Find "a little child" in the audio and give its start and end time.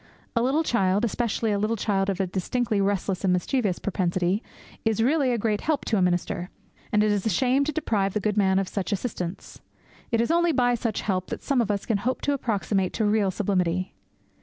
0.35-1.05, 1.51-2.09